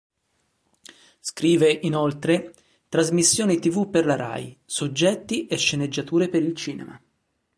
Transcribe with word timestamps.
Scrive, 1.19 1.71
inoltre, 1.83 2.55
trasmissioni 2.89 3.59
tv 3.59 3.87
per 3.87 4.07
la 4.07 4.15
Rai, 4.15 4.57
soggetti 4.65 5.45
e 5.45 5.55
sceneggiature 5.57 6.27
per 6.27 6.41
il 6.41 6.55
cinema. 6.55 6.99